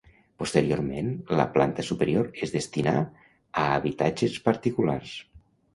Posteriorment 0.43 1.11
la 1.41 1.45
planta 1.59 1.85
superior 1.91 2.33
es 2.47 2.55
destinà 2.59 2.97
a 3.05 3.69
habitatges 3.79 4.45
particulars. 4.51 5.19